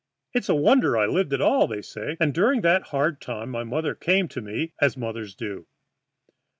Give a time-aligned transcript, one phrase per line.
[0.33, 3.63] It's a wonder I lived at all, they say, and during that hard time my
[3.63, 5.67] mother came to me, as mothers do.